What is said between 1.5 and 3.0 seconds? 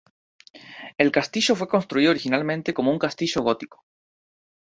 fue construido originalmente como un